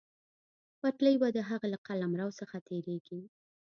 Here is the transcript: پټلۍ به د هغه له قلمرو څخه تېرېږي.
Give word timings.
پټلۍ 0.79 1.15
به 1.21 1.27
د 1.35 1.39
هغه 1.49 1.67
له 1.73 1.77
قلمرو 1.87 2.29
څخه 2.39 2.57
تېرېږي. 2.67 3.19